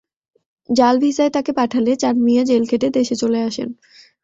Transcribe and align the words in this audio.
জাল 0.69 0.95
ভিসায় 0.99 1.31
তাঁকে 1.31 1.51
পাঠালে 1.53 1.91
চান 1.95 2.15
মিয়া 2.23 2.43
জেল 2.43 2.63
খেটে 2.69 2.87
দেশে 2.89 3.15
চলে 3.15 3.39
আসেন। 3.43 3.69